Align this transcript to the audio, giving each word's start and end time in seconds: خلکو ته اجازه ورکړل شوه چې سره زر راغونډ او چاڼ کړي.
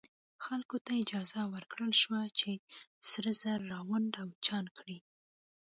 خلکو 0.45 0.77
ته 0.85 0.91
اجازه 1.03 1.41
ورکړل 1.53 1.91
شوه 2.01 2.21
چې 2.39 2.51
سره 3.11 3.29
زر 3.41 3.59
راغونډ 3.73 4.11
او 4.23 4.29
چاڼ 4.45 4.65
کړي. 4.77 4.97